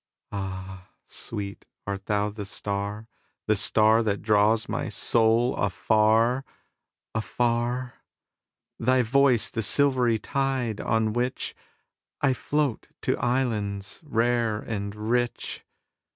[0.31, 3.07] Ah, sweet, art thou the star,
[3.45, 6.43] the starThat draws my soul afar,
[7.13, 8.01] afar?
[8.79, 15.63] Thy voice the silvery tide on whichI float to islands rare and rich?